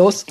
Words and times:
los. 0.00 0.24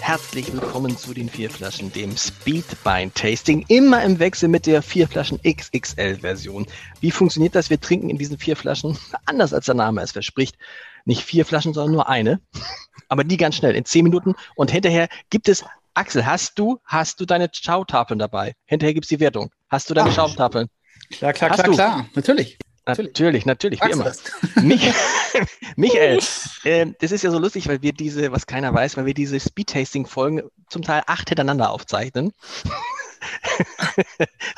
Herzlich 0.00 0.52
willkommen 0.52 0.98
zu 0.98 1.14
den 1.14 1.28
vier 1.28 1.48
Flaschen, 1.48 1.92
dem 1.92 2.16
Speedbein 2.16 3.14
Tasting, 3.14 3.64
immer 3.68 4.02
im 4.02 4.18
Wechsel 4.18 4.48
mit 4.48 4.66
der 4.66 4.82
vier 4.82 5.06
Flaschen 5.06 5.38
XXL 5.40 6.16
Version. 6.16 6.66
Wie 6.98 7.12
funktioniert 7.12 7.54
das? 7.54 7.70
Wir 7.70 7.80
trinken 7.80 8.10
in 8.10 8.18
diesen 8.18 8.36
vier 8.36 8.56
Flaschen, 8.56 8.98
anders 9.24 9.52
als 9.52 9.66
der 9.66 9.76
Name 9.76 10.02
es 10.02 10.10
verspricht, 10.10 10.58
nicht 11.04 11.22
vier 11.22 11.46
Flaschen, 11.46 11.74
sondern 11.74 11.92
nur 11.92 12.08
eine, 12.08 12.40
aber 13.08 13.22
die 13.22 13.36
ganz 13.36 13.54
schnell 13.54 13.76
in 13.76 13.84
zehn 13.84 14.02
Minuten 14.02 14.34
und 14.56 14.72
hinterher 14.72 15.08
gibt 15.30 15.48
es 15.48 15.64
Axel, 15.94 16.26
hast 16.26 16.58
du, 16.58 16.80
hast 16.84 17.20
du 17.20 17.24
deine 17.24 17.48
Schautafeln 17.52 18.18
dabei? 18.18 18.54
Hinterher 18.64 18.94
gibt 18.94 19.04
es 19.04 19.10
die 19.10 19.20
Wertung. 19.20 19.52
Hast 19.68 19.90
du 19.90 19.94
deine 19.94 20.10
Ach, 20.10 20.14
Schautafeln? 20.14 20.66
Klar, 21.12 21.32
klar, 21.34 21.50
hast 21.50 21.58
klar, 21.58 21.68
du? 21.68 21.74
klar, 21.74 22.06
natürlich. 22.14 22.58
Natürlich, 22.96 23.46
natürlich, 23.46 23.82
wie 23.82 23.90
immer. 23.90 24.12
Mich, 24.62 24.92
Michael, 25.76 26.20
äh, 26.64 26.86
das 27.00 27.12
ist 27.12 27.22
ja 27.22 27.30
so 27.30 27.38
lustig, 27.38 27.68
weil 27.68 27.82
wir 27.82 27.92
diese, 27.92 28.32
was 28.32 28.46
keiner 28.46 28.72
weiß, 28.72 28.96
weil 28.96 29.06
wir 29.06 29.14
diese 29.14 29.38
Speed-Tasting-Folgen 29.38 30.42
zum 30.68 30.82
Teil 30.82 31.02
acht 31.06 31.28
hintereinander 31.28 31.70
aufzeichnen. 31.70 32.32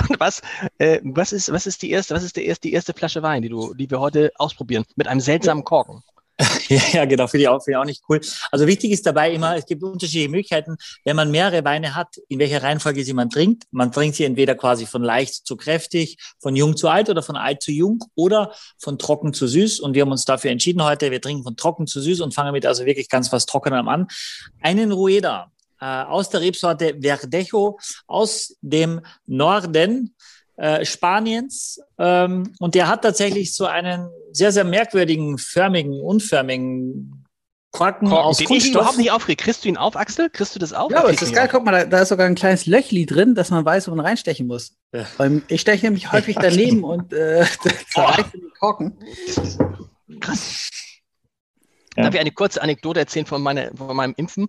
Und 0.09 0.21
was, 0.21 0.43
äh, 0.79 1.01
was 1.03 1.33
ist, 1.33 1.51
was 1.51 1.67
ist 1.67 1.83
die 1.83 1.91
erste, 1.91 2.15
was 2.15 2.23
ist 2.23 2.37
die 2.37 2.45
erste, 2.45 2.69
die 2.69 2.73
erste 2.73 2.93
Flasche 2.93 3.23
Wein, 3.23 3.43
die 3.43 3.49
du, 3.49 3.75
die 3.75 3.91
wir 3.91 4.01
heute 4.01 4.33
ausprobieren, 4.37 4.85
mit 4.97 5.09
einem 5.09 5.21
seltsamen 5.21 5.65
Korken? 5.65 6.03
ja, 6.93 7.05
genau, 7.05 7.27
finde 7.27 7.43
ich, 7.43 7.49
auch, 7.49 7.63
find 7.63 7.75
ich 7.75 7.77
auch 7.77 7.85
nicht 7.85 8.03
cool. 8.09 8.21
Also 8.51 8.67
wichtig 8.67 8.93
ist 8.93 9.07
dabei 9.07 9.33
immer, 9.33 9.57
es 9.57 9.67
gibt 9.67 9.83
unterschiedliche 9.83 10.29
Möglichkeiten, 10.29 10.77
wenn 11.05 11.17
man 11.17 11.31
mehrere 11.31 11.65
Weine 11.65 11.95
hat, 11.95 12.17
in 12.29 12.39
welcher 12.39 12.63
Reihenfolge 12.63 13.05
sie 13.05 13.13
man 13.13 13.31
trinkt. 13.31 13.65
Man 13.71 13.93
trinkt 13.93 14.17
sie 14.17 14.25
entweder 14.25 14.55
quasi 14.55 14.87
von 14.87 15.03
leicht 15.03 15.47
zu 15.47 15.57
kräftig, 15.57 16.17
von 16.41 16.57
jung 16.57 16.77
zu 16.77 16.89
alt 16.89 17.11
oder 17.11 17.23
von 17.23 17.37
alt 17.37 17.63
zu 17.63 17.73
jung 17.73 18.05
oder 18.15 18.53
von 18.79 18.99
trocken 18.99 19.33
zu 19.33 19.47
süß. 19.47 19.81
Und 19.81 19.95
wir 19.95 20.03
haben 20.03 20.13
uns 20.13 20.25
dafür 20.25 20.51
entschieden 20.51 20.83
heute, 20.83 21.11
wir 21.11 21.21
trinken 21.21 21.43
von 21.43 21.57
trocken 21.57 21.87
zu 21.87 22.01
süß 22.01 22.21
und 22.21 22.35
fangen 22.35 22.53
mit 22.53 22.67
also 22.67 22.87
wirklich 22.87 23.09
ganz 23.09 23.33
was 23.33 23.47
Trockenem 23.47 23.89
an. 23.89 24.07
Einen 24.61 24.93
Rueda 24.93 25.51
äh, 25.81 25.85
aus 25.85 26.31
der 26.31 26.41
Rebsorte 26.41 26.97
Verdejo 27.01 27.79
aus 28.07 28.57
dem 28.61 29.01
Norden 29.27 30.15
äh, 30.61 30.85
Spaniens. 30.85 31.81
Ähm, 31.99 32.53
und 32.59 32.75
der 32.75 32.89
hat 32.89 33.03
tatsächlich 33.03 33.55
so 33.55 33.65
einen 33.65 34.11
sehr, 34.33 34.53
sehr 34.53 34.65
merkwürdigen, 34.65 35.39
förmigen, 35.39 35.99
unförmigen 36.01 37.25
Korken, 37.73 38.09
Korken 38.09 38.25
aus 38.25 38.39
den 38.39 38.47
Kunststoff. 38.49 38.69
ich 38.69 38.75
überhaupt 38.75 38.99
nicht 38.99 39.11
aufkriege. 39.11 39.43
Kriegst 39.43 39.65
du 39.65 39.69
ihn 39.69 39.79
auf, 39.79 39.97
Axel? 39.97 40.29
Kriegst 40.29 40.55
du 40.55 40.59
das 40.59 40.73
auf? 40.73 40.91
Ja, 40.91 40.99
aber 40.99 41.11
es 41.11 41.23
ist 41.23 41.33
geil. 41.33 41.49
Guck 41.51 41.65
mal, 41.65 41.73
da, 41.73 41.85
da, 41.85 42.03
ist 42.03 42.11
sogar 42.11 42.27
ein 42.27 42.35
kleines 42.35 42.67
Löchli 42.67 43.07
drin, 43.07 43.35
dass 43.35 43.51
man 43.51 43.65
weiß, 43.65 43.89
wo 43.89 43.95
man 43.95 44.05
reinstechen 44.05 44.47
muss. 44.47 44.77
Ja. 44.93 45.07
Ich 45.49 45.63
steche 45.63 45.87
nämlich 45.87 46.13
häufig 46.13 46.37
daneben 46.39 46.85
und 46.85 47.13
äh, 47.13 47.47
zerreiße 47.93 48.31
den 48.35 48.51
Korken. 48.59 48.99
Krass. 50.21 50.69
Ja. 51.97 52.05
Darf 52.05 52.15
ich 52.15 52.21
eine 52.21 52.33
kurze 52.33 52.61
Anekdote 52.61 53.01
erzählen 53.01 53.27
von, 53.27 53.41
meine, 53.41 53.71
von 53.75 53.97
meinem 53.97 54.15
Impfen? 54.17 54.49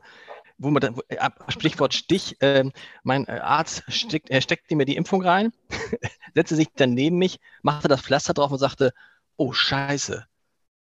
Wo 0.62 0.70
man 0.70 0.82
dann, 0.82 0.96
äh, 1.10 1.30
Sprichwort 1.50 1.94
Stich, 1.94 2.42
äh, 2.42 2.64
mein 3.04 3.28
äh, 3.28 3.40
Arzt 3.40 3.84
steckt, 3.88 4.30
er 4.30 4.42
steckte 4.42 4.76
mir 4.76 4.86
die 4.86 4.96
Impfung 4.96 5.24
rein, 5.24 5.52
setzte 6.36 6.56
sich 6.56 6.68
dann 6.76 6.94
neben 6.94 7.18
mich, 7.18 7.40
machte 7.64 7.88
das 7.88 8.02
Pflaster 8.02 8.34
drauf 8.34 8.52
und 8.52 8.60
sagte, 8.60 8.94
oh 9.38 9.54
Scheiße. 9.54 10.26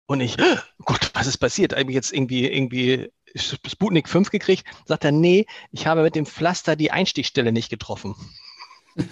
Und 0.06 0.20
ich, 0.20 0.36
oh 0.40 0.84
Gott, 0.84 1.10
was 1.14 1.26
ist 1.26 1.38
passiert? 1.38 1.72
Habe 1.72 1.90
ich 1.90 1.94
jetzt 1.94 2.12
irgendwie, 2.12 2.48
irgendwie 2.48 3.12
Sputnik 3.34 4.08
5 4.08 4.30
gekriegt? 4.30 4.64
Sagt 4.84 5.04
er, 5.04 5.12
nee, 5.12 5.46
ich 5.72 5.86
habe 5.86 6.02
mit 6.02 6.14
dem 6.14 6.26
Pflaster 6.26 6.76
die 6.76 6.92
Einstichstelle 6.92 7.52
nicht 7.52 7.70
getroffen. 7.70 8.14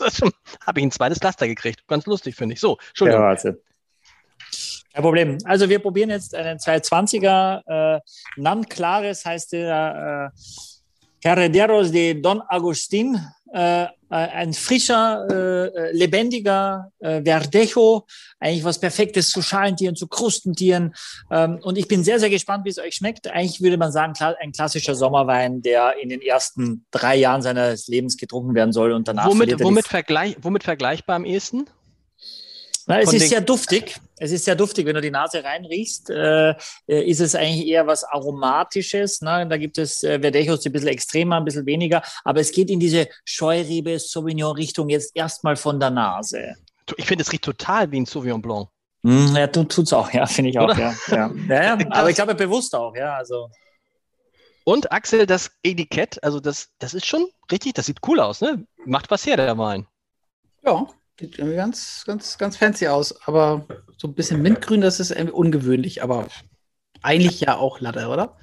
habe 0.66 0.80
ich 0.80 0.84
ein 0.84 0.90
zweites 0.90 1.18
Pflaster 1.18 1.46
gekriegt. 1.46 1.86
Ganz 1.86 2.06
lustig, 2.06 2.34
finde 2.34 2.54
ich. 2.54 2.60
So, 2.60 2.78
Entschuldigung. 2.88 3.22
Ja. 3.22 3.54
Kein 4.96 5.02
Problem. 5.02 5.36
Also 5.44 5.68
wir 5.68 5.78
probieren 5.78 6.08
jetzt 6.08 6.34
einen 6.34 6.58
220er. 6.58 7.96
Äh, 7.96 8.00
Nan 8.38 8.66
Clares 8.66 9.26
heißt 9.26 9.52
der 9.52 10.32
äh, 10.32 11.28
Herederos 11.28 11.90
de 11.92 12.18
Don 12.18 12.40
Agustin. 12.48 13.20
Äh, 13.52 13.82
äh 13.82 13.88
ein 14.08 14.54
frischer, 14.54 15.26
äh, 15.30 15.92
lebendiger 15.92 16.90
äh, 17.00 17.20
Verdejo. 17.22 18.06
Eigentlich 18.40 18.64
was 18.64 18.80
Perfektes 18.80 19.28
zu 19.28 19.42
Schalentieren, 19.42 19.96
zu 19.96 20.06
Krustentieren. 20.06 20.94
Ähm, 21.30 21.58
und 21.62 21.76
ich 21.76 21.88
bin 21.88 22.02
sehr, 22.02 22.18
sehr 22.18 22.30
gespannt, 22.30 22.64
wie 22.64 22.70
es 22.70 22.78
euch 22.78 22.94
schmeckt. 22.94 23.26
Eigentlich 23.26 23.60
würde 23.60 23.76
man 23.76 23.92
sagen, 23.92 24.14
ein 24.40 24.52
klassischer 24.52 24.94
Sommerwein, 24.94 25.60
der 25.60 25.98
in 26.00 26.08
den 26.08 26.22
ersten 26.22 26.86
drei 26.90 27.16
Jahren 27.16 27.42
seines 27.42 27.86
Lebens 27.86 28.16
getrunken 28.16 28.54
werden 28.54 28.72
soll 28.72 28.92
und 28.92 29.06
danach. 29.08 29.26
Womit, 29.26 29.62
womit, 29.62 29.86
vergleich, 29.86 30.38
womit 30.40 30.64
vergleichbar 30.64 31.16
am 31.16 31.26
ehesten? 31.26 31.66
Na, 32.86 33.00
es 33.00 33.12
ist 33.12 33.28
sehr 33.28 33.40
duftig. 33.40 33.96
Es 34.16 34.30
ist 34.30 34.44
sehr 34.44 34.54
duftig. 34.54 34.86
Wenn 34.86 34.94
du 34.94 35.00
die 35.00 35.10
Nase 35.10 35.42
reinriechst, 35.42 36.08
äh, 36.10 36.50
äh, 36.50 36.54
ist 36.86 37.20
es 37.20 37.34
eigentlich 37.34 37.66
eher 37.66 37.86
was 37.86 38.04
Aromatisches. 38.04 39.20
Ne? 39.22 39.46
Da 39.48 39.56
gibt 39.56 39.76
es 39.76 40.04
äh, 40.04 40.20
Verdejos, 40.20 40.60
die 40.60 40.68
ein 40.68 40.72
bisschen 40.72 40.88
extremer, 40.88 41.36
ein 41.36 41.44
bisschen 41.44 41.66
weniger. 41.66 42.02
Aber 42.24 42.40
es 42.40 42.52
geht 42.52 42.70
in 42.70 42.78
diese 42.78 43.08
Scheurebe 43.24 43.98
Sauvignon-Richtung 43.98 44.88
jetzt 44.88 45.16
erstmal 45.16 45.56
von 45.56 45.80
der 45.80 45.90
Nase. 45.90 46.54
Ich 46.96 47.06
finde, 47.06 47.22
es 47.22 47.32
riecht 47.32 47.44
total 47.44 47.90
wie 47.90 48.00
ein 48.00 48.06
Sauvignon 48.06 48.40
Blanc. 48.40 48.68
Mm, 49.02 49.34
ja, 49.34 49.48
tut 49.48 49.72
es 49.72 49.92
auch, 49.92 50.12
ja, 50.12 50.24
finde 50.26 50.50
ich 50.50 50.58
auch. 50.58 50.76
Ja, 50.78 50.94
ja. 51.08 51.30
ja, 51.48 51.62
ja. 51.62 51.78
Aber 51.90 52.08
ich 52.08 52.14
glaube, 52.14 52.36
bewusst 52.36 52.74
auch, 52.74 52.94
ja. 52.94 53.16
Also. 53.16 53.50
Und 54.62 54.92
Axel, 54.92 55.26
das 55.26 55.50
Etikett, 55.64 56.22
also 56.22 56.38
das, 56.38 56.68
das 56.78 56.94
ist 56.94 57.06
schon 57.06 57.26
richtig, 57.50 57.74
das 57.74 57.86
sieht 57.86 57.98
cool 58.06 58.20
aus, 58.20 58.40
ne? 58.40 58.64
Macht 58.84 59.10
was 59.10 59.26
her, 59.26 59.36
der 59.36 59.58
Wein. 59.58 59.86
Ja, 60.64 60.86
Sieht 61.18 61.38
irgendwie 61.38 61.56
ganz, 61.56 62.04
ganz, 62.06 62.36
ganz 62.36 62.56
fancy 62.56 62.88
aus. 62.88 63.26
Aber 63.26 63.66
so 63.96 64.08
ein 64.08 64.14
bisschen 64.14 64.42
Mintgrün, 64.42 64.82
das 64.82 65.00
ist 65.00 65.10
irgendwie 65.10 65.32
ungewöhnlich. 65.32 66.02
Aber 66.02 66.28
eigentlich 67.02 67.40
ja 67.40 67.56
auch 67.56 67.80
Latte, 67.80 68.08
oder? 68.08 68.36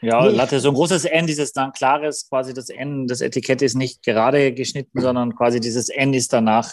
Ja, 0.00 0.22
Latte, 0.26 0.60
so 0.60 0.68
ein 0.68 0.74
großes 0.74 1.06
N, 1.06 1.26
dieses 1.26 1.52
dann 1.52 1.72
klares, 1.72 2.28
quasi 2.28 2.52
das 2.52 2.68
N, 2.68 3.06
das 3.06 3.22
Etikett 3.22 3.62
ist 3.62 3.74
nicht 3.74 4.02
gerade 4.02 4.52
geschnitten, 4.52 5.00
sondern 5.00 5.34
quasi 5.34 5.60
dieses 5.60 5.88
N 5.88 6.12
ist 6.12 6.32
danach 6.32 6.72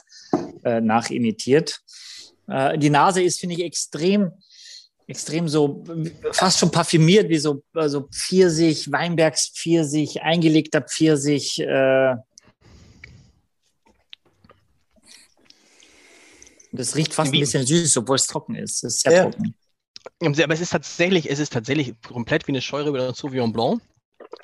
äh, 0.65 0.81
nachimitiert. 0.81 1.79
Äh, 2.49 2.77
die 2.77 2.89
Nase 2.89 3.23
ist, 3.23 3.39
finde 3.39 3.55
ich, 3.55 3.63
extrem, 3.63 4.31
extrem 5.07 5.47
so, 5.47 5.83
fast 6.33 6.59
schon 6.59 6.71
parfümiert, 6.71 7.29
wie 7.29 7.37
so 7.37 7.63
also 7.73 8.09
Pfirsich, 8.11 8.91
Weinbergspfirsich, 8.91 10.21
eingelegter 10.21 10.81
Pfirsich, 10.81 11.59
äh, 11.61 12.15
Das 16.71 16.95
riecht 16.95 17.13
fast 17.13 17.31
Wie? 17.31 17.37
ein 17.37 17.41
bisschen 17.41 17.65
süß, 17.65 17.97
obwohl 17.97 18.15
es 18.15 18.27
trocken 18.27 18.55
ist. 18.55 18.83
Es 18.83 18.95
ist 18.95 19.01
sehr 19.01 19.13
ja. 19.13 19.23
trocken. 19.23 19.55
Aber 20.21 20.53
es 20.53 20.61
ist 20.61 20.71
tatsächlich, 20.71 21.29
es 21.29 21.39
ist 21.39 21.53
tatsächlich 21.53 21.93
komplett 22.01 22.47
wie 22.47 22.51
eine 22.51 22.61
Scheure 22.61 22.89
über 22.89 23.07
ein 23.07 23.13
Sauvignon 23.13 23.51
Blanc. 23.51 23.81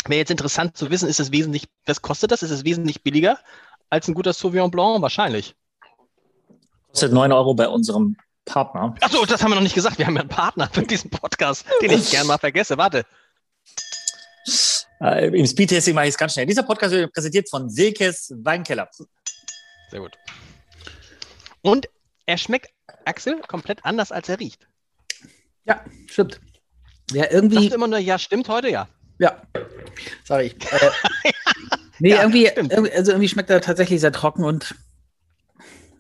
Wäre 0.06 0.20
jetzt 0.20 0.32
interessant 0.32 0.76
zu 0.78 0.90
wissen, 0.90 1.08
ist 1.08 1.20
es 1.20 1.32
wesentlich, 1.32 1.68
was 1.86 2.02
kostet 2.02 2.32
das? 2.32 2.44
Ist 2.44 2.52
es 2.52 2.64
wesentlich 2.66 3.04
billiger 3.04 3.40
als 3.90 4.08
ein 4.08 4.14
guter 4.14 4.34
Sauvignon 4.34 4.72
Blanc? 4.72 5.02
Wahrscheinlich. 5.02 5.56
Kostet 6.90 7.14
9 7.14 7.32
Euro 7.32 7.54
bei 7.54 7.68
unserem 7.68 8.18
Partner. 8.46 8.96
Achso, 9.02 9.26
das 9.26 9.44
haben 9.44 9.52
wir 9.52 9.56
noch 9.56 9.62
nicht 9.62 9.76
gesagt. 9.76 9.98
Wir 9.98 10.08
haben 10.08 10.16
ja 10.16 10.22
einen 10.22 10.30
Partner 10.30 10.70
für 10.72 10.82
diesen 10.82 11.10
Podcast, 11.10 11.66
den 11.82 11.92
ich 11.92 12.10
gerne 12.10 12.28
mal 12.28 12.38
vergesse. 12.38 12.78
Warte. 12.78 13.06
Äh, 15.00 15.28
Im 15.28 15.46
Speedtesting 15.46 15.94
mache 15.94 16.06
ich 16.06 16.12
es 16.12 16.18
ganz 16.18 16.34
schnell. 16.34 16.46
Dieser 16.46 16.64
Podcast 16.64 16.94
wird 16.94 17.14
präsentiert 17.14 17.50
von 17.50 17.70
Silkes 17.70 18.34
Weinkeller. 18.38 18.90
Sehr 19.92 20.00
gut. 20.00 20.18
Und 21.62 21.88
er 22.28 22.38
schmeckt, 22.38 22.70
Axel, 23.06 23.42
komplett 23.48 23.84
anders, 23.84 24.12
als 24.12 24.30
er 24.30 24.40
riecht. 24.40 24.68
Ja, 25.66 25.84
stimmt. 26.08 26.40
Ja, 27.12 27.32
irgendwie. 27.32 27.64
Sagt 27.64 27.74
immer 27.74 27.88
nur, 27.88 28.00
ja, 28.00 28.20
stimmt 28.20 28.48
heute, 28.50 28.70
ja. 28.70 28.88
Ja. 29.18 29.42
Sorry. 30.26 30.54
Äh, 30.72 30.90
nee, 32.00 32.10
ja, 32.10 32.22
irgendwie, 32.22 32.46
irgendwie, 32.46 32.92
also 32.92 33.12
irgendwie 33.12 33.30
schmeckt 33.30 33.50
er 33.50 33.62
tatsächlich 33.62 34.02
sehr 34.02 34.12
trocken 34.12 34.44
und 34.44 34.76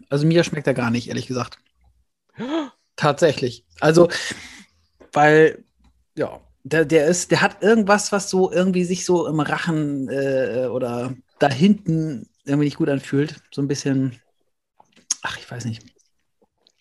also 0.09 0.27
mir 0.27 0.43
schmeckt 0.43 0.67
er 0.67 0.73
gar 0.73 0.91
nicht, 0.91 1.07
ehrlich 1.07 1.27
gesagt. 1.27 1.57
tatsächlich. 2.95 3.65
Also, 3.79 4.09
weil, 5.13 5.63
ja, 6.15 6.41
der, 6.63 6.85
der 6.85 7.07
ist, 7.07 7.31
der 7.31 7.41
hat 7.41 7.63
irgendwas, 7.63 8.11
was 8.11 8.29
so 8.29 8.51
irgendwie 8.51 8.83
sich 8.83 9.05
so 9.05 9.27
im 9.27 9.39
Rachen 9.39 10.09
äh, 10.09 10.67
oder 10.69 11.15
da 11.39 11.49
hinten 11.49 12.29
irgendwie 12.45 12.65
nicht 12.65 12.77
gut 12.77 12.89
anfühlt. 12.89 13.41
So 13.51 13.61
ein 13.61 13.67
bisschen, 13.67 14.19
ach, 15.21 15.37
ich 15.37 15.49
weiß 15.49 15.65
nicht. 15.65 15.83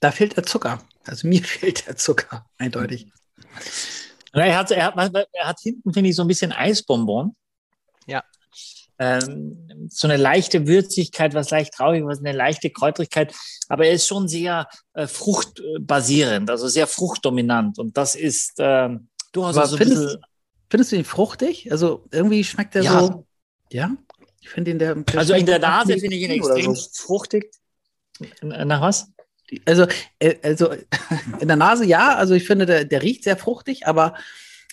Da 0.00 0.10
fehlt 0.10 0.36
der 0.36 0.44
Zucker. 0.44 0.82
Also 1.04 1.26
mir 1.28 1.42
fehlt 1.44 1.86
der 1.86 1.96
Zucker, 1.96 2.46
eindeutig. 2.58 3.08
Er 4.32 4.58
hat, 4.58 4.70
er 4.70 4.94
hat, 4.94 5.14
er 5.32 5.48
hat 5.48 5.60
hinten, 5.60 5.92
finde 5.92 6.10
ich, 6.10 6.16
so 6.16 6.22
ein 6.22 6.28
bisschen 6.28 6.52
Eisbonbon. 6.52 7.34
Ja. 8.06 8.22
Ähm, 8.98 9.88
so 9.90 10.08
eine 10.08 10.16
leichte 10.16 10.66
Würzigkeit, 10.66 11.34
was 11.34 11.50
leicht 11.50 11.74
traurig, 11.74 12.04
was 12.04 12.18
eine 12.20 12.32
leichte 12.32 12.70
Kräutrigkeit. 12.70 13.34
Aber 13.68 13.86
er 13.86 13.92
ist 13.92 14.06
schon 14.06 14.28
sehr 14.28 14.68
äh, 14.94 15.06
fruchtbasierend, 15.06 16.50
also 16.50 16.68
sehr 16.68 16.86
fruchtdominant. 16.86 17.78
Und 17.78 17.96
das 17.96 18.14
ist 18.14 18.54
ähm, 18.58 19.08
durchaus 19.32 19.56
Aber 19.56 19.66
so 19.66 19.76
findest, 19.76 20.02
bisschen, 20.02 20.20
findest 20.70 20.92
du 20.92 20.96
ihn 20.96 21.04
fruchtig? 21.04 21.70
Also 21.72 22.04
irgendwie 22.10 22.44
schmeckt 22.44 22.74
er 22.74 22.82
ja. 22.82 23.00
so. 23.00 23.26
Ja? 23.70 23.96
Ich 24.40 24.48
finde 24.48 24.70
ihn 24.70 24.78
der. 24.78 24.94
der 24.94 25.18
also 25.18 25.34
in 25.34 25.46
der 25.46 25.58
Nase 25.58 25.98
finde 25.98 26.16
ich 26.16 26.22
ihn 26.22 26.30
extrem 26.30 26.74
so. 26.74 26.88
fruchtig. 26.92 27.50
Nach 28.42 28.80
was? 28.80 29.10
Also, 29.64 29.86
äh, 30.18 30.36
also 30.42 30.72
in 31.40 31.48
der 31.48 31.56
Nase 31.56 31.84
ja, 31.84 32.14
also 32.16 32.34
ich 32.34 32.46
finde, 32.46 32.66
der, 32.66 32.84
der 32.84 33.02
riecht 33.02 33.24
sehr 33.24 33.36
fruchtig, 33.36 33.86
aber 33.86 34.14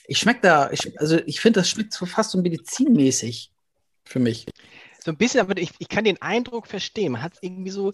ich 0.07 0.17
schmecke 0.17 0.41
da, 0.41 0.71
ich, 0.71 0.99
also 0.99 1.17
ich 1.25 1.39
finde, 1.39 1.61
das 1.61 1.69
schmeckt 1.69 1.93
so 1.93 2.05
fast 2.05 2.31
so 2.31 2.41
medizinmäßig 2.41 3.51
für 4.03 4.19
mich. 4.19 4.45
So 5.03 5.11
ein 5.11 5.17
bisschen, 5.17 5.41
aber 5.41 5.57
ich, 5.57 5.71
ich 5.79 5.89
kann 5.89 6.03
den 6.03 6.21
Eindruck 6.21 6.67
verstehen. 6.67 7.13
Man 7.13 7.21
hat 7.21 7.33
irgendwie 7.41 7.71
so, 7.71 7.93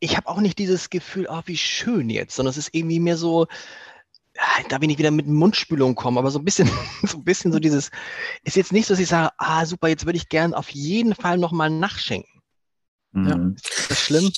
ich 0.00 0.16
habe 0.16 0.28
auch 0.28 0.40
nicht 0.40 0.58
dieses 0.58 0.90
Gefühl, 0.90 1.28
oh, 1.30 1.42
wie 1.46 1.56
schön 1.56 2.10
jetzt, 2.10 2.34
sondern 2.34 2.50
es 2.50 2.56
ist 2.58 2.70
irgendwie 2.72 3.00
mehr 3.00 3.16
so, 3.16 3.46
da 4.68 4.80
will 4.80 4.90
ich 4.90 4.98
wieder 4.98 5.10
mit 5.10 5.26
Mundspülung 5.26 5.94
kommen, 5.94 6.18
aber 6.18 6.30
so 6.30 6.38
ein 6.38 6.44
bisschen, 6.44 6.68
so 7.02 7.18
ein 7.18 7.24
bisschen 7.24 7.52
so 7.52 7.58
dieses, 7.58 7.90
ist 8.44 8.56
jetzt 8.56 8.72
nicht 8.72 8.86
so, 8.86 8.94
dass 8.94 9.00
ich 9.00 9.08
sage, 9.08 9.32
ah, 9.38 9.64
super, 9.66 9.88
jetzt 9.88 10.06
würde 10.06 10.16
ich 10.16 10.28
gern 10.28 10.54
auf 10.54 10.70
jeden 10.70 11.14
Fall 11.14 11.38
nochmal 11.38 11.70
nachschenken. 11.70 12.42
Mhm. 13.12 13.28
Ja. 13.28 13.50
Ist 13.54 13.90
das 13.90 14.00
schlimm? 14.00 14.32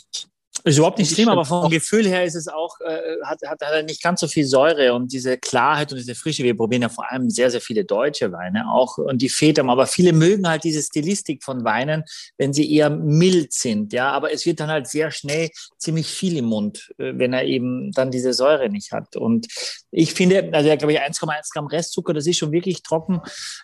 Ist 0.67 0.79
überhaupt 0.79 0.99
nicht 0.99 1.13
schlimm, 1.13 1.29
aber 1.29 1.45
vom 1.45 1.69
Gefühl 1.69 2.07
her 2.07 2.25
ist 2.25 2.37
es 2.37 2.49
auch, 2.49 2.81
äh, 2.81 2.99
hat, 3.25 3.39
hat, 3.47 3.61
hat 3.61 3.73
er 3.73 3.83
nicht 3.83 4.03
ganz 4.03 4.21
so 4.21 4.27
viel 4.27 4.47
Säure 4.47 4.95
und 4.95 5.13
diese 5.13 5.37
Klarheit 5.37 5.93
und 5.93 5.99
diese 5.99 6.15
Frische. 6.15 6.43
Wir 6.43 6.57
probieren 6.57 6.81
ja 6.81 6.89
vor 6.89 7.11
allem 7.13 7.29
sehr, 7.29 7.51
sehr 7.51 7.61
viele 7.61 7.85
deutsche 7.85 8.33
Weine 8.33 8.73
auch 8.73 8.97
und 8.97 9.21
die 9.21 9.29
fehlt 9.29 9.59
Aber 9.59 9.87
viele 9.87 10.15
mögen 10.15 10.49
halt 10.49 10.65
diese 10.65 10.83
Stilistik 10.83 11.45
von 11.45 11.65
Weinen, 11.65 12.05
wenn 12.39 12.55
sie 12.55 12.73
eher 12.75 12.89
mild 12.89 13.53
sind. 13.53 13.93
Ja, 13.93 14.11
aber 14.13 14.33
es 14.33 14.47
wird 14.47 14.59
dann 14.59 14.71
halt 14.71 14.87
sehr 14.87 15.11
schnell 15.11 15.51
ziemlich 15.77 16.07
viel 16.07 16.39
im 16.39 16.47
Mund, 16.47 16.95
äh, 16.97 17.13
wenn 17.15 17.35
er 17.35 17.45
eben 17.45 17.93
dann 17.93 18.11
diese 18.11 18.33
Säure 18.33 18.71
nicht 18.71 18.93
hat. 18.93 19.17
Und 19.17 19.47
ich 19.91 20.15
finde, 20.15 20.49
also 20.55 20.67
ja, 20.67 20.77
glaube 20.77 20.95
ich, 20.95 21.01
1,1 21.01 21.53
Gramm 21.53 21.67
Restzucker, 21.67 22.15
das 22.15 22.27
ist 22.27 22.39
schon 22.39 22.53
wirklich 22.53 22.83
trocken. 22.83 23.21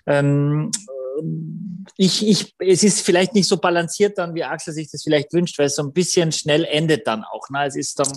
Ähm, 0.07 0.71
ich, 2.01 2.27
ich, 2.27 2.55
es 2.61 2.83
ist 2.83 3.03
vielleicht 3.03 3.35
nicht 3.35 3.47
so 3.47 3.59
balanciert 3.59 4.17
dann, 4.17 4.35
wie 4.35 4.43
Axel 4.43 4.73
sich 4.73 4.91
das 4.91 5.03
vielleicht 5.03 5.35
wünscht, 5.35 5.59
weil 5.59 5.67
es 5.67 5.77
so 5.77 5.83
ein 5.83 5.93
bisschen 5.93 6.33
schnell 6.33 6.65
endet 6.65 7.07
dann 7.07 7.25
auch. 7.25 7.51
Ne? 7.51 7.67
Es 7.67 7.77
ist 7.77 7.99
dann 7.99 8.09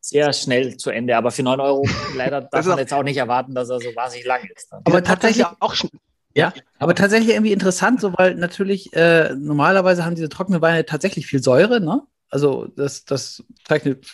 sehr 0.00 0.32
schnell 0.32 0.76
zu 0.76 0.90
Ende, 0.90 1.16
aber 1.16 1.32
für 1.32 1.42
9 1.42 1.58
Euro 1.58 1.84
leider 2.14 2.42
darf 2.42 2.52
also, 2.52 2.70
man 2.70 2.78
jetzt 2.78 2.92
auch 2.92 3.02
nicht 3.02 3.16
erwarten, 3.16 3.52
dass 3.52 3.68
er 3.68 3.80
so 3.80 3.88
wahnsinnig 3.96 4.26
lang 4.26 4.48
ist. 4.54 4.68
Dann. 4.70 4.82
Aber 4.84 5.02
tatsächlich 5.02 5.44
auch 5.58 5.74
schon. 5.74 5.90
Ja, 6.36 6.52
aber 6.78 6.94
tatsächlich 6.94 7.34
irgendwie 7.34 7.52
interessant, 7.52 8.00
so 8.00 8.12
weil 8.16 8.36
natürlich 8.36 8.92
äh, 8.92 9.34
normalerweise 9.34 10.04
haben 10.04 10.14
diese 10.14 10.28
trockenen 10.28 10.62
Weine 10.62 10.84
tatsächlich 10.84 11.26
viel 11.26 11.42
Säure, 11.42 11.80
ne? 11.80 12.02
Also 12.30 12.68
das, 12.76 13.04
das 13.04 13.42
zeichnet 13.64 14.06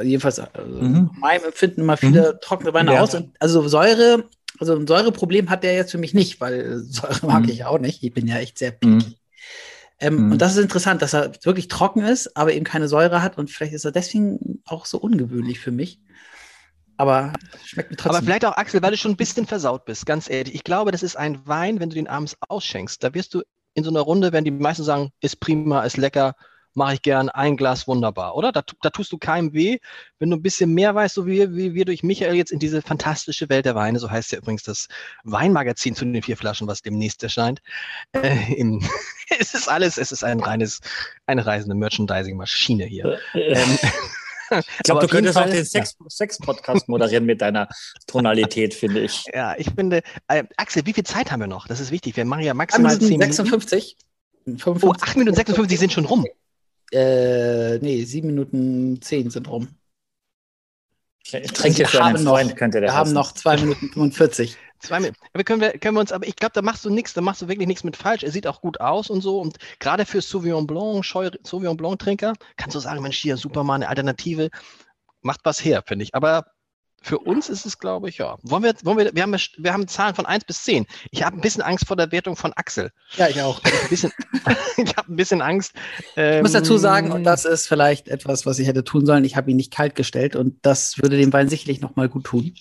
jedenfalls 0.00 0.38
also 0.38 0.80
mhm. 0.80 1.10
meinem 1.18 1.46
Empfinden 1.46 1.80
immer 1.80 1.96
viele 1.96 2.34
mhm. 2.34 2.40
trockene 2.40 2.72
Weine 2.72 2.94
ja. 2.94 3.00
aus. 3.00 3.14
Und 3.14 3.34
also 3.40 3.66
Säure 3.66 4.28
also 4.58 4.76
ein 4.76 4.86
Säureproblem 4.86 5.50
hat 5.50 5.62
der 5.62 5.74
jetzt 5.74 5.92
für 5.92 5.98
mich 5.98 6.14
nicht, 6.14 6.40
weil 6.40 6.78
Säure 6.78 7.26
mag 7.26 7.44
mhm. 7.44 7.50
ich 7.50 7.64
auch 7.64 7.78
nicht. 7.78 8.02
Ich 8.02 8.12
bin 8.12 8.26
ja 8.26 8.38
echt 8.38 8.58
sehr 8.58 8.72
picky. 8.72 8.92
Mhm. 8.92 9.14
Ähm, 10.00 10.26
mhm. 10.26 10.32
Und 10.32 10.38
das 10.38 10.56
ist 10.56 10.62
interessant, 10.62 11.02
dass 11.02 11.14
er 11.14 11.32
wirklich 11.42 11.68
trocken 11.68 12.02
ist, 12.02 12.36
aber 12.36 12.52
eben 12.52 12.64
keine 12.64 12.88
Säure 12.88 13.22
hat. 13.22 13.38
Und 13.38 13.50
vielleicht 13.50 13.74
ist 13.74 13.84
er 13.84 13.92
deswegen 13.92 14.62
auch 14.64 14.86
so 14.86 14.98
ungewöhnlich 14.98 15.58
für 15.58 15.72
mich. 15.72 16.00
Aber 16.96 17.32
schmeckt 17.64 17.90
mir 17.90 17.96
trotzdem. 17.96 18.16
Aber 18.16 18.24
vielleicht 18.24 18.44
auch, 18.44 18.56
Axel, 18.56 18.82
weil 18.82 18.90
du 18.90 18.96
schon 18.96 19.12
ein 19.12 19.16
bisschen 19.16 19.46
versaut 19.46 19.84
bist, 19.84 20.04
ganz 20.04 20.28
ehrlich. 20.28 20.54
Ich 20.54 20.64
glaube, 20.64 20.90
das 20.90 21.02
ist 21.02 21.16
ein 21.16 21.46
Wein, 21.46 21.78
wenn 21.78 21.90
du 21.90 21.94
den 21.94 22.08
abends 22.08 22.36
ausschenkst. 22.48 23.02
Da 23.02 23.14
wirst 23.14 23.34
du 23.34 23.42
in 23.74 23.84
so 23.84 23.90
einer 23.90 24.00
Runde, 24.00 24.32
wenn 24.32 24.44
die 24.44 24.50
meisten 24.50 24.82
sagen, 24.82 25.10
ist 25.20 25.38
prima, 25.38 25.82
ist 25.84 25.96
lecker, 25.96 26.34
mache 26.78 26.94
ich 26.94 27.02
gern 27.02 27.28
ein 27.28 27.58
Glas 27.58 27.86
wunderbar, 27.86 28.34
oder? 28.36 28.52
Da, 28.52 28.62
da, 28.80 28.88
tust 28.90 29.12
du 29.12 29.18
keinem 29.18 29.52
weh, 29.52 29.78
wenn 30.18 30.30
du 30.30 30.36
ein 30.36 30.42
bisschen 30.42 30.72
mehr 30.72 30.94
weißt, 30.94 31.14
so 31.14 31.26
wie, 31.26 31.54
wie 31.54 31.74
wir 31.74 31.84
durch 31.84 32.02
Michael 32.02 32.34
jetzt 32.34 32.52
in 32.52 32.58
diese 32.58 32.80
fantastische 32.80 33.50
Welt 33.50 33.66
der 33.66 33.74
Weine, 33.74 33.98
so 33.98 34.10
heißt 34.10 34.32
ja 34.32 34.38
übrigens 34.38 34.62
das 34.62 34.88
Weinmagazin 35.24 35.94
zu 35.94 36.06
den 36.06 36.22
vier 36.22 36.38
Flaschen, 36.38 36.66
was 36.66 36.80
demnächst 36.80 37.22
erscheint. 37.22 37.60
Äh, 38.12 38.54
im, 38.54 38.82
es 39.38 39.52
ist 39.52 39.68
alles, 39.68 39.98
es 39.98 40.12
ist 40.12 40.24
ein 40.24 40.40
reines, 40.40 40.80
eine 41.26 41.44
reisende 41.44 41.76
Merchandising-Maschine 41.76 42.86
hier. 42.86 43.18
ähm, 43.34 43.78
ich 44.58 44.82
glaube, 44.84 45.02
du 45.02 45.08
könntest 45.08 45.36
Fall, 45.36 45.48
auch 45.48 45.52
den 45.52 45.64
Sex-Podcast 45.64 46.78
Sex 46.78 46.88
moderieren 46.88 47.26
mit 47.26 47.40
deiner 47.40 47.68
Tonalität, 48.06 48.74
finde 48.74 49.00
ich. 49.00 49.24
Ja, 49.34 49.54
ich 49.58 49.70
finde, 49.74 50.02
äh, 50.28 50.44
Axel, 50.56 50.86
wie 50.86 50.92
viel 50.92 51.04
Zeit 51.04 51.30
haben 51.30 51.40
wir 51.40 51.46
noch? 51.46 51.66
Das 51.66 51.80
ist 51.80 51.90
wichtig. 51.90 52.16
Wir 52.16 52.24
machen 52.24 52.42
ja 52.42 52.54
maximal 52.54 52.98
10 52.98 53.08
Minuten. 53.08 53.32
56. 53.32 53.96
55. 54.46 54.88
Oh, 54.88 54.92
8 54.92 55.16
Minuten 55.16 55.36
56 55.36 55.78
sind 55.78 55.92
schon 55.92 56.06
rum. 56.06 56.24
Äh, 56.92 57.78
nee, 57.78 58.04
sieben 58.04 58.28
Minuten 58.28 59.00
zehn 59.02 59.30
sind 59.30 59.48
rum. 59.48 59.68
Tränke 61.24 61.86
für 61.86 62.02
einen 62.02 62.18
Freund 62.18 62.56
könnte 62.56 62.80
der 62.80 62.90
Wir 62.90 62.94
haben 62.94 63.12
noch 63.12 63.32
zwei 63.32 63.56
Minuten 63.56 63.90
45. 63.90 64.56
Zwei 64.80 65.00
Minuten. 65.00 65.18
Aber 65.34 65.44
können 65.44 65.60
wir, 65.60 65.72
können 65.72 65.96
wir 65.96 66.00
uns, 66.00 66.12
aber 66.12 66.26
ich 66.26 66.36
glaube, 66.36 66.52
da 66.54 66.62
machst 66.62 66.84
du 66.84 66.90
nichts, 66.90 67.12
da 67.12 67.20
machst 67.20 67.42
du 67.42 67.48
wirklich 67.48 67.66
nichts 67.66 67.84
mit 67.84 67.96
falsch. 67.96 68.22
Er 68.22 68.30
sieht 68.30 68.46
auch 68.46 68.60
gut 68.60 68.80
aus 68.80 69.10
und 69.10 69.20
so. 69.20 69.40
Und 69.40 69.58
gerade 69.80 70.06
für 70.06 70.22
Sauvignon 70.22 70.66
Blanc, 70.66 71.04
Sauvignon 71.04 71.76
Blanc 71.76 71.98
Trinker, 71.98 72.32
kannst 72.56 72.76
du 72.76 72.80
sagen, 72.80 73.02
Mensch, 73.02 73.18
hier, 73.18 73.36
super 73.36 73.64
mal 73.64 73.74
eine 73.74 73.88
Alternative. 73.88 74.48
Macht 75.20 75.40
was 75.44 75.62
her, 75.64 75.82
finde 75.86 76.04
ich. 76.04 76.14
Aber 76.14 76.46
für 77.00 77.18
uns 77.18 77.48
ist 77.48 77.64
es, 77.64 77.78
glaube 77.78 78.08
ich, 78.08 78.18
ja. 78.18 78.36
Wollen 78.42 78.64
wir, 78.64 78.74
wollen 78.82 78.98
wir, 78.98 79.14
wir, 79.14 79.22
haben, 79.22 79.36
wir 79.56 79.72
haben 79.72 79.88
Zahlen 79.88 80.14
von 80.14 80.26
1 80.26 80.44
bis 80.44 80.64
10. 80.64 80.86
Ich 81.10 81.22
habe 81.22 81.36
ein 81.36 81.40
bisschen 81.40 81.62
Angst 81.62 81.86
vor 81.86 81.96
der 81.96 82.10
Wertung 82.12 82.36
von 82.36 82.52
Axel. 82.54 82.90
Ja, 83.16 83.28
ich 83.28 83.40
auch. 83.40 83.62
Ein 83.62 83.88
bisschen, 83.88 84.12
ich 84.76 84.96
habe 84.96 85.12
ein 85.12 85.16
bisschen 85.16 85.40
Angst. 85.40 85.72
Ähm, 86.16 86.38
ich 86.38 86.42
muss 86.42 86.52
dazu 86.52 86.76
sagen, 86.76 87.12
und 87.12 87.24
das 87.24 87.44
ist 87.44 87.66
vielleicht 87.68 88.08
etwas, 88.08 88.46
was 88.46 88.58
ich 88.58 88.66
hätte 88.66 88.84
tun 88.84 89.06
sollen, 89.06 89.24
ich 89.24 89.36
habe 89.36 89.50
ihn 89.50 89.56
nicht 89.56 89.72
kalt 89.72 89.94
gestellt 89.94 90.36
und 90.36 90.56
das 90.62 90.98
würde 90.98 91.16
dem 91.16 91.32
Wein 91.32 91.48
sicherlich 91.48 91.80
nochmal 91.80 92.08
gut 92.08 92.24
tun. 92.24 92.54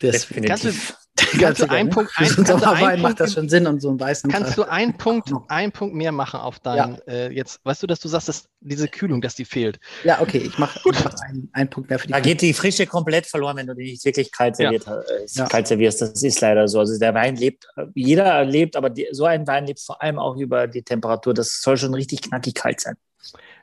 Definitiv. 0.00 0.48
Kannst 0.48 0.64
du, 0.64 1.38
kannst 1.40 1.62
du 1.62 1.70
einen 1.70 1.90
Punkt, 1.90 2.12
ein, 2.16 2.28
kannst 2.28 2.48
du 2.50 2.70
einen 2.70 3.02
macht 3.02 3.18
das 3.18 3.32
schon 3.32 3.48
Sinn 3.48 3.66
und 3.66 3.80
so 3.80 3.88
einen 3.88 3.98
weißen. 3.98 4.30
Kannst 4.30 4.56
du 4.56 4.62
einen 4.62 4.96
Punkt, 4.96 5.30
einen 5.48 5.72
Punkt 5.72 5.94
mehr 5.94 6.12
machen 6.12 6.40
auf 6.40 6.60
deinen, 6.60 6.94
ja. 7.06 7.12
äh, 7.12 7.32
jetzt, 7.32 7.60
weißt 7.64 7.82
du, 7.82 7.86
dass 7.88 7.98
du 8.00 8.08
sagst, 8.08 8.28
dass 8.28 8.48
diese 8.60 8.86
Kühlung, 8.88 9.20
dass 9.20 9.34
die 9.34 9.44
fehlt. 9.44 9.80
Ja, 10.04 10.20
okay, 10.20 10.38
ich 10.38 10.58
mache 10.58 10.80
mach 10.84 11.14
einen, 11.26 11.50
einen, 11.52 11.70
Punkt 11.70 11.90
mehr 11.90 11.98
für 11.98 12.06
die 12.06 12.12
Da 12.12 12.20
Kühlung. 12.20 12.30
geht 12.30 12.42
die 12.42 12.52
Frische 12.52 12.86
komplett 12.86 13.26
verloren, 13.26 13.56
wenn 13.56 13.66
du 13.66 13.74
die 13.74 13.90
nicht 13.90 14.04
wirklich 14.04 14.30
kalt, 14.30 14.56
serviert, 14.56 14.86
ja. 14.86 15.44
äh, 15.44 15.48
kalt 15.48 15.66
servierst. 15.66 16.00
Das 16.00 16.22
ist 16.22 16.40
leider 16.40 16.68
so. 16.68 16.78
Also 16.78 16.98
der 16.98 17.14
Wein 17.14 17.36
lebt, 17.36 17.66
jeder 17.94 18.44
lebt, 18.44 18.76
aber 18.76 18.90
die, 18.90 19.08
so 19.10 19.24
ein 19.24 19.46
Wein 19.46 19.66
lebt 19.66 19.80
vor 19.80 20.00
allem 20.00 20.18
auch 20.18 20.36
über 20.36 20.66
die 20.68 20.82
Temperatur. 20.82 21.34
Das 21.34 21.60
soll 21.60 21.76
schon 21.76 21.94
richtig 21.94 22.22
knackig 22.22 22.54
kalt 22.54 22.80
sein. 22.80 22.94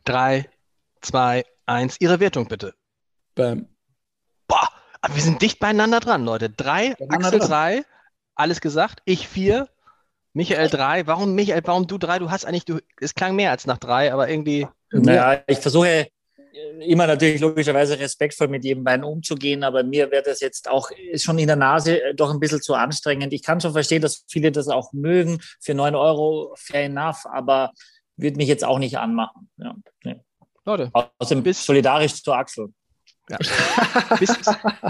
Drei, 0.04 0.50
zwei, 1.02 1.46
eins. 1.66 1.96
Ihre 2.00 2.20
Wertung 2.20 2.48
bitte. 2.48 2.74
Bam. 3.36 3.68
Boah. 4.48 4.70
Aber 5.06 5.16
wir 5.16 5.22
sind 5.22 5.40
dicht 5.44 5.60
beieinander 5.60 6.00
dran, 6.00 6.26
Leute. 6.26 6.50
Drei, 6.50 6.96
Axel 7.10 7.38
dran. 7.38 7.48
drei, 7.48 7.84
alles 8.34 8.60
gesagt. 8.60 9.04
Ich 9.06 9.28
vier, 9.28 9.70
Michael 10.34 10.68
drei. 10.68 11.06
Warum, 11.06 11.36
Michael, 11.36 11.62
warum 11.64 11.86
du 11.86 12.00
drei? 12.00 12.18
Du 12.18 12.32
hast 12.32 12.44
eigentlich, 12.44 12.66
du, 12.66 12.80
es 13.00 13.14
klang 13.14 13.36
mehr 13.36 13.52
als 13.52 13.68
nach 13.68 13.78
drei, 13.78 14.12
aber 14.12 14.30
irgendwie. 14.30 14.68
Naja, 14.92 15.44
ich 15.46 15.60
versuche 15.60 16.08
immer 16.80 17.06
natürlich 17.06 17.40
logischerweise 17.40 18.00
respektvoll 18.00 18.48
mit 18.48 18.64
jedem 18.64 18.84
Wein 18.84 19.04
umzugehen, 19.04 19.64
aber 19.64 19.84
mir 19.84 20.10
wäre 20.10 20.24
das 20.24 20.40
jetzt 20.40 20.68
auch 20.68 20.90
schon 21.18 21.38
in 21.38 21.48
der 21.48 21.56
Nase 21.56 22.02
doch 22.16 22.32
ein 22.32 22.40
bisschen 22.40 22.64
zu 22.64 22.74
anstrengend. 22.74 23.32
Ich 23.32 23.44
kann 23.44 23.62
schon 23.62 23.74
verstehen, 23.74 24.02
dass 24.02 24.26
viele 24.28 24.52
das 24.52 24.70
auch 24.70 24.92
mögen. 24.92 25.40
Für 25.62 25.76
neun 25.76 25.94
Euro 25.94 26.56
fair 26.58 26.86
enough, 26.86 27.28
aber 27.32 27.74
würde 28.18 28.38
mich 28.38 28.48
jetzt 28.48 28.64
auch 28.64 28.80
nicht 28.80 28.98
anmachen. 28.98 29.52
Ja, 29.58 29.76
nee. 30.04 30.16
Leute, 30.64 30.90
außerdem 31.20 31.44
bis 31.44 31.64
solidarisch 31.64 32.24
zu 32.24 32.34
Axel. 32.34 32.70
Ja. 33.30 33.38
Bis, 34.20 34.38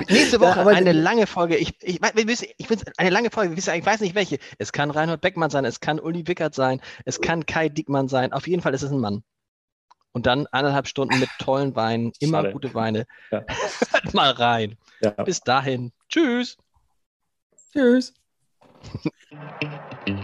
nächste 0.09 0.39
Woche 0.41 0.59
ja, 0.59 0.67
eine 0.67 0.91
lange 0.91 1.25
Folge. 1.25 1.55
Ich, 1.55 1.73
ich, 1.81 2.01
ich, 2.01 2.53
ich 2.57 2.67
eine 2.97 3.09
lange 3.09 3.31
Folge. 3.31 3.53
Ich 3.55 3.67
weiß 3.67 4.01
nicht 4.01 4.15
welche. 4.15 4.39
Es 4.57 4.71
kann 4.71 4.91
Reinhold 4.91 5.21
Beckmann 5.21 5.49
sein, 5.49 5.63
es 5.63 5.79
kann 5.79 5.99
Uli 5.99 6.27
Wickert 6.27 6.53
sein, 6.53 6.81
es 7.05 7.21
kann 7.21 7.45
Kai 7.45 7.69
Dickmann 7.69 8.07
sein. 8.07 8.33
Auf 8.33 8.47
jeden 8.47 8.61
Fall 8.61 8.73
ist 8.73 8.83
es 8.83 8.91
ein 8.91 8.99
Mann. 8.99 9.23
Und 10.11 10.25
dann 10.25 10.47
eineinhalb 10.47 10.87
Stunden 10.87 11.19
mit 11.19 11.29
tollen 11.39 11.75
Weinen, 11.75 12.13
immer 12.19 12.39
Schade. 12.39 12.53
gute 12.53 12.73
Weine. 12.73 13.05
Ja. 13.31 13.43
mal 14.13 14.31
rein. 14.31 14.77
Ja. 15.01 15.11
Bis 15.11 15.41
dahin. 15.41 15.91
Tschüss. 16.09 16.57
Tschüss. 17.73 18.13